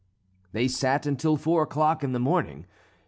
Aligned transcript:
They 0.51 0.67
sat 0.67 1.05
until 1.05 1.37
four 1.37 1.61
o'clock 1.61 2.03
in 2.03 2.11
the 2.11 2.19
morning. 2.19 2.65